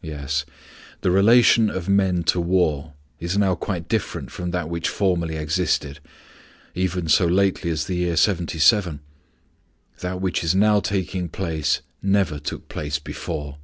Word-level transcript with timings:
Yes, 0.00 0.46
the 1.02 1.10
relation 1.10 1.68
of 1.68 1.86
men 1.86 2.22
to 2.32 2.40
war 2.40 2.94
is 3.18 3.36
now 3.36 3.54
quite 3.54 3.88
different 3.90 4.30
from 4.30 4.52
that 4.52 4.70
which 4.70 4.88
formerly 4.88 5.36
existed, 5.36 6.00
even 6.74 7.10
so 7.10 7.26
lately 7.26 7.68
as 7.70 7.84
the 7.84 7.96
year 7.96 8.16
'77. 8.16 9.00
That 10.00 10.18
which 10.22 10.42
is 10.42 10.54
now 10.54 10.80
taking 10.80 11.28
place 11.28 11.82
never 12.00 12.38
took 12.38 12.70
place 12.70 12.98
before. 12.98 13.58